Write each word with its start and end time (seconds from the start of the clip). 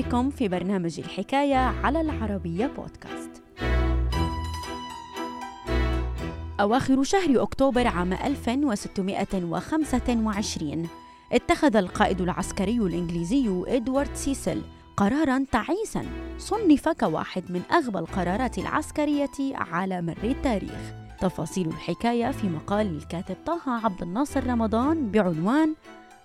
بكم 0.00 0.30
في 0.30 0.48
برنامج 0.48 1.00
الحكاية 1.00 1.56
على 1.56 2.00
العربية 2.00 2.66
بودكاست. 2.66 3.42
أواخر 6.60 7.02
شهر 7.02 7.42
أكتوبر 7.42 7.86
عام 7.86 8.12
1625 8.12 10.88
اتخذ 11.32 11.76
القائد 11.76 12.20
العسكري 12.20 12.78
الإنجليزي 12.78 13.62
إدوارد 13.66 14.14
سيسل 14.14 14.62
قرارا 14.96 15.44
تعيسا 15.52 16.06
صنف 16.38 16.88
كواحد 16.88 17.52
من 17.52 17.62
أغبى 17.72 17.98
القرارات 17.98 18.58
العسكرية 18.58 19.30
على 19.54 20.02
مر 20.02 20.24
التاريخ. 20.24 20.92
تفاصيل 21.20 21.66
الحكاية 21.68 22.30
في 22.30 22.48
مقال 22.48 22.96
الكاتب 22.96 23.36
طه 23.46 23.60
عبد 23.84 24.02
الناصر 24.02 24.46
رمضان 24.46 25.10
بعنوان 25.10 25.74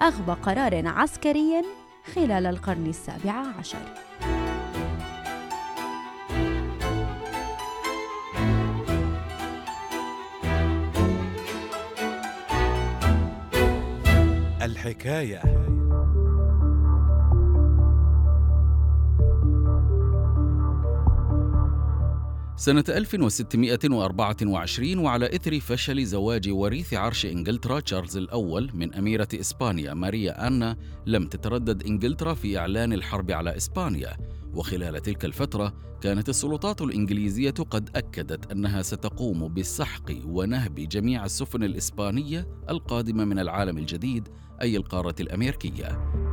أغبى 0.00 0.32
قرار 0.32 0.86
عسكري 0.86 1.62
خلال 2.14 2.46
القرن 2.46 2.86
السابع 2.86 3.32
عشر. 3.58 3.78
الحكاية. 14.62 15.55
سنة 22.58 22.84
1624 22.88 24.98
وعلى 24.98 25.26
إثر 25.26 25.60
فشل 25.60 26.04
زواج 26.04 26.48
وريث 26.48 26.94
عرش 26.94 27.26
إنجلترا 27.26 27.80
تشارلز 27.80 28.16
الأول 28.16 28.70
من 28.74 28.94
أميرة 28.94 29.28
إسبانيا 29.34 29.94
ماريا 29.94 30.46
آنا 30.46 30.76
لم 31.06 31.26
تتردد 31.26 31.82
إنجلترا 31.82 32.34
في 32.34 32.58
إعلان 32.58 32.92
الحرب 32.92 33.30
على 33.30 33.56
إسبانيا. 33.56 34.16
وخلال 34.54 35.02
تلك 35.02 35.24
الفترة 35.24 35.74
كانت 36.00 36.28
السلطات 36.28 36.82
الإنجليزية 36.82 37.50
قد 37.50 37.90
أكدت 37.96 38.52
أنها 38.52 38.82
ستقوم 38.82 39.48
بالسحق 39.48 40.12
ونهب 40.24 40.74
جميع 40.74 41.24
السفن 41.24 41.62
الإسبانية 41.62 42.48
القادمة 42.70 43.24
من 43.24 43.38
العالم 43.38 43.78
الجديد 43.78 44.28
أي 44.62 44.76
القارة 44.76 45.14
الأمريكية. 45.20 46.25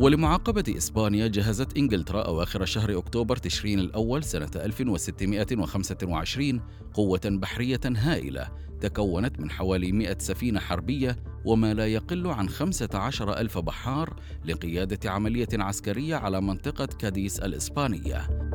ولمعاقبة 0.00 0.64
إسبانيا 0.76 1.26
جهزت 1.26 1.76
إنجلترا 1.76 2.22
أواخر 2.22 2.64
شهر 2.64 2.98
أكتوبر 2.98 3.36
تشرين 3.36 3.78
الأول 3.78 4.24
سنة 4.24 4.50
1625 4.56 6.60
قوة 6.94 7.20
بحرية 7.24 7.80
هائلة 7.84 8.48
تكونت 8.80 9.40
من 9.40 9.50
حوالي 9.50 9.92
100 9.92 10.18
سفينة 10.18 10.60
حربية 10.60 11.16
وما 11.44 11.74
لا 11.74 11.86
يقل 11.86 12.26
عن 12.26 12.48
15 12.48 13.38
ألف 13.38 13.58
بحار 13.58 14.16
لقيادة 14.44 15.10
عملية 15.10 15.48
عسكرية 15.52 16.16
على 16.16 16.40
منطقة 16.40 16.86
كاديس 16.86 17.40
الإسبانية. 17.40 18.49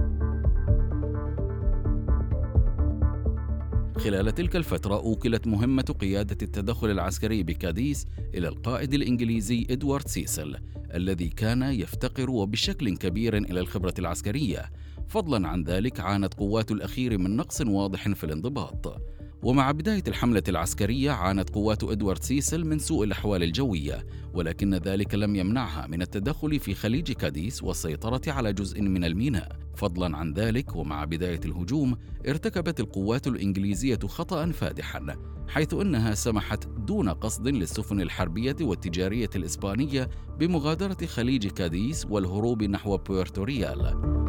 خلال 3.97 4.35
تلك 4.35 4.55
الفترة 4.55 4.95
أوكلت 4.95 5.47
مهمة 5.47 5.95
قيادة 6.01 6.37
التدخل 6.41 6.91
العسكري 6.91 7.43
بكاديس 7.43 8.07
إلى 8.33 8.47
القائد 8.47 8.93
الإنجليزي 8.93 9.67
إدوارد 9.69 10.07
سيسل 10.07 10.55
الذي 10.93 11.29
كان 11.29 11.63
يفتقر 11.63 12.29
وبشكل 12.29 12.97
كبير 12.97 13.37
إلى 13.37 13.59
الخبرة 13.59 13.93
العسكرية. 13.99 14.71
فضلا 15.07 15.47
عن 15.47 15.63
ذلك 15.63 15.99
عانت 15.99 16.33
قوات 16.33 16.71
الأخير 16.71 17.17
من 17.17 17.35
نقص 17.35 17.61
واضح 17.61 18.09
في 18.09 18.23
الانضباط. 18.23 19.01
ومع 19.45 19.71
بداية 19.71 20.03
الحملة 20.07 20.43
العسكرية 20.47 21.11
عانت 21.11 21.49
قوات 21.49 21.83
إدوارد 21.83 22.23
سيسل 22.23 22.65
من 22.65 22.79
سوء 22.79 23.03
الأحوال 23.03 23.43
الجوية 23.43 24.05
ولكن 24.33 24.73
ذلك 24.73 25.15
لم 25.15 25.35
يمنعها 25.35 25.87
من 25.87 26.01
التدخل 26.01 26.59
في 26.59 26.73
خليج 26.73 27.11
كاديس 27.11 27.63
والسيطرة 27.63 28.21
على 28.27 28.53
جزء 28.53 28.81
من 28.81 29.03
الميناء. 29.03 29.59
فضلا 29.75 30.17
عن 30.17 30.33
ذلك 30.33 30.75
ومع 30.75 31.05
بداية 31.05 31.39
الهجوم 31.45 31.97
ارتكبت 32.27 32.79
القوات 32.79 33.27
الإنجليزية 33.27 33.99
خطأ 34.07 34.51
فادحا 34.51 35.15
حيث 35.47 35.73
أنها 35.73 36.13
سمحت 36.13 36.67
دون 36.67 37.09
قصد 37.09 37.47
للسفن 37.47 38.01
الحربية 38.01 38.55
والتجارية 38.61 39.29
الإسبانية 39.35 40.09
بمغادرة 40.39 41.05
خليج 41.05 41.47
كاديس 41.47 42.05
والهروب 42.05 42.63
نحو 42.63 42.97
بورتوريال 42.97 44.24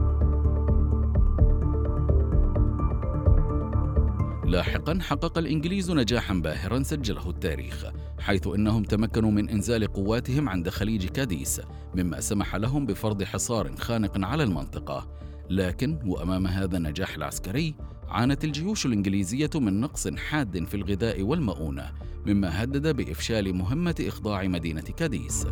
لاحقا 4.46 4.98
حقق 5.00 5.38
الإنجليز 5.38 5.90
نجاحا 5.90 6.34
باهرا 6.34 6.82
سجله 6.82 7.30
التاريخ 7.30 7.86
حيث 8.18 8.46
أنهم 8.46 8.82
تمكنوا 8.82 9.30
من 9.30 9.48
إنزال 9.48 9.92
قواتهم 9.92 10.48
عند 10.48 10.68
خليج 10.68 11.06
كاديس 11.06 11.60
مما 11.94 12.20
سمح 12.20 12.56
لهم 12.56 12.86
بفرض 12.86 13.22
حصار 13.22 13.76
خانق 13.76 14.26
على 14.26 14.42
المنطقة. 14.42 15.08
لكن 15.50 15.98
وأمام 16.06 16.46
هذا 16.46 16.76
النجاح 16.76 17.14
العسكري 17.14 17.74
عانت 18.08 18.44
الجيوش 18.44 18.86
الإنجليزية 18.86 19.50
من 19.54 19.80
نقص 19.80 20.08
حاد 20.08 20.64
في 20.64 20.74
الغذاء 20.74 21.22
والمؤونة 21.22 21.92
مما 22.26 22.62
هدد 22.62 22.96
بإفشال 22.96 23.54
مهمة 23.54 23.94
إخضاع 24.00 24.42
مدينة 24.42 24.80
كاديس. 24.80 25.46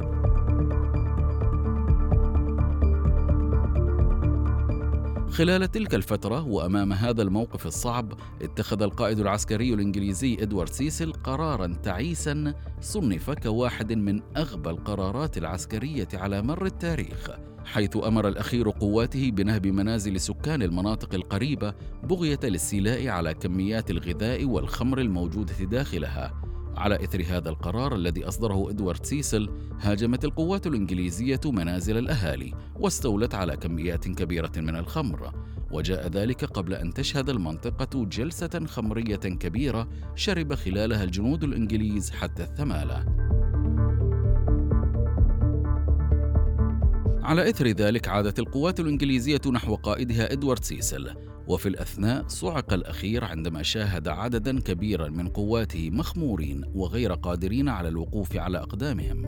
خلال 5.34 5.70
تلك 5.70 5.94
الفترة 5.94 6.46
وأمام 6.46 6.92
هذا 6.92 7.22
الموقف 7.22 7.66
الصعب 7.66 8.12
اتخذ 8.42 8.82
القائد 8.82 9.18
العسكري 9.18 9.74
الإنجليزي 9.74 10.36
إدوارد 10.40 10.68
سيسل 10.68 11.12
قرارا 11.12 11.76
تعيسا 11.82 12.54
صنف 12.80 13.30
كواحد 13.30 13.92
من 13.92 14.20
أغبى 14.36 14.70
القرارات 14.70 15.38
العسكرية 15.38 16.08
على 16.14 16.42
مر 16.42 16.66
التاريخ 16.66 17.30
حيث 17.64 17.96
أمر 17.96 18.28
الأخير 18.28 18.70
قواته 18.70 19.30
بنهب 19.30 19.66
منازل 19.66 20.20
سكان 20.20 20.62
المناطق 20.62 21.14
القريبة 21.14 21.74
بغية 22.04 22.40
الاستيلاء 22.44 23.08
على 23.08 23.34
كميات 23.34 23.90
الغذاء 23.90 24.44
والخمر 24.44 25.00
الموجودة 25.00 25.54
داخلها. 25.64 26.53
على 26.76 27.04
إثر 27.04 27.24
هذا 27.28 27.48
القرار 27.48 27.94
الذي 27.94 28.28
أصدره 28.28 28.70
إدوارد 28.70 29.06
سيسل 29.06 29.50
هاجمت 29.80 30.24
القوات 30.24 30.66
الإنجليزية 30.66 31.40
منازل 31.44 31.98
الأهالي 31.98 32.54
واستولت 32.76 33.34
على 33.34 33.56
كميات 33.56 34.08
كبيرة 34.08 34.52
من 34.56 34.76
الخمر. 34.76 35.32
وجاء 35.70 36.08
ذلك 36.08 36.44
قبل 36.44 36.74
أن 36.74 36.94
تشهد 36.94 37.30
المنطقة 37.30 38.04
جلسة 38.04 38.66
خمرية 38.66 39.16
كبيرة 39.16 39.88
شرب 40.14 40.54
خلالها 40.54 41.04
الجنود 41.04 41.44
الإنجليز 41.44 42.10
حتى 42.10 42.42
الثمالة. 42.42 43.23
على 47.24 47.50
إثر 47.50 47.66
ذلك 47.66 48.08
عادت 48.08 48.38
القوات 48.38 48.80
الإنجليزية 48.80 49.40
نحو 49.52 49.74
قائدها 49.74 50.32
إدوارد 50.32 50.64
سيسل 50.64 51.10
وفي 51.48 51.68
الأثناء 51.68 52.28
صعق 52.28 52.72
الأخير 52.72 53.24
عندما 53.24 53.62
شاهد 53.62 54.08
عددا 54.08 54.60
كبيرا 54.60 55.08
من 55.08 55.28
قواته 55.28 55.90
مخمورين 55.90 56.64
وغير 56.74 57.14
قادرين 57.14 57.68
على 57.68 57.88
الوقوف 57.88 58.36
على 58.36 58.58
أقدامهم. 58.58 59.26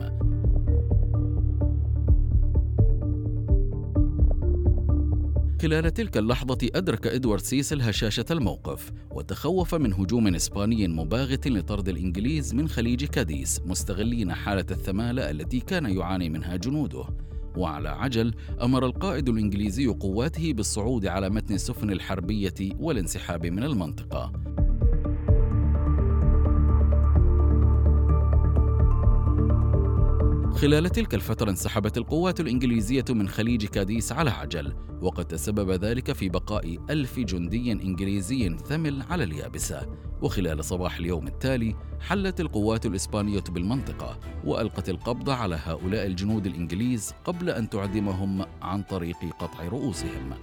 خلال 5.61 5.93
تلك 5.93 6.17
اللحظة 6.17 6.57
أدرك 6.75 7.07
إدوارد 7.07 7.41
سيسل 7.41 7.81
هشاشة 7.81 8.25
الموقف 8.31 8.91
وتخوف 9.11 9.75
من 9.75 9.93
هجوم 9.93 10.35
إسباني 10.35 10.87
مباغت 10.87 11.47
لطرد 11.47 11.89
الإنجليز 11.89 12.53
من 12.53 12.67
خليج 12.67 13.05
كاديس 13.05 13.61
مستغلين 13.65 14.33
حالة 14.33 14.65
الثمالة 14.71 15.29
التي 15.31 15.59
كان 15.59 15.85
يعاني 15.85 16.29
منها 16.29 16.55
جنوده. 16.55 17.05
وعلى 17.57 17.89
عجل 17.89 18.33
أمر 18.61 18.85
القائد 18.85 19.29
الإنجليزي 19.29 19.87
قواته 19.87 20.53
بالصعود 20.53 21.05
على 21.05 21.29
متن 21.29 21.55
السفن 21.55 21.89
الحربية 21.91 22.53
والانسحاب 22.79 23.45
من 23.45 23.63
المنطقة. 23.63 24.46
خلال 30.57 30.89
تلك 30.89 31.13
الفترة 31.15 31.49
انسحبت 31.49 31.97
القوات 31.97 32.39
الإنجليزية 32.39 33.05
من 33.09 33.27
خليج 33.27 33.65
كاديس 33.65 34.11
على 34.11 34.29
عجل 34.29 34.73
وقد 35.01 35.25
تسبب 35.25 35.71
ذلك 35.71 36.11
في 36.11 36.29
بقاء 36.29 36.77
ألف 36.89 37.19
جندي 37.19 37.71
إنجليزي 37.71 38.57
ثمل 38.57 39.01
على 39.09 39.23
اليابسة. 39.23 39.87
وخلال 40.21 40.65
صباح 40.65 40.97
اليوم 40.97 41.27
التالي 41.27 41.75
حلت 41.99 42.39
القوات 42.39 42.85
الإسبانية 42.85 43.43
بالمنطقة 43.49 44.19
وألقت 44.45 44.89
القبض 44.89 45.29
على 45.29 45.59
هؤلاء 45.63 46.05
الجنود 46.05 46.45
الإنجليز 46.45 47.13
قبل 47.25 47.49
أن 47.49 47.69
تعدمهم 47.69 48.45
عن 48.61 48.83
طريق 48.83 49.17
قطع 49.39 49.63
رؤوسهم. 49.63 50.33